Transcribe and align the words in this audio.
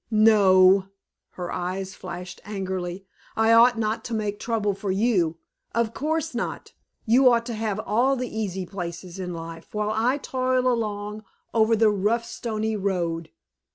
"No," 0.09 0.87
her 1.33 1.51
eyes 1.51 1.93
flashed 1.93 2.41
angrily 2.43 3.05
"I 3.35 3.53
ought 3.53 3.77
not 3.77 4.03
to 4.05 4.15
make 4.15 4.39
trouble 4.39 4.73
for 4.73 4.89
you. 4.89 5.37
Of 5.75 5.93
course 5.93 6.33
not. 6.33 6.73
You 7.05 7.31
ought 7.31 7.45
to 7.45 7.53
have 7.53 7.79
all 7.79 8.15
the 8.15 8.35
easy 8.35 8.65
places 8.65 9.19
in 9.19 9.31
life, 9.31 9.75
while 9.75 9.91
I 9.91 10.17
toil 10.17 10.65
along 10.67 11.23
over 11.53 11.75
the 11.75 11.91
rough, 11.91 12.25
stony 12.25 12.75
road. 12.75 13.29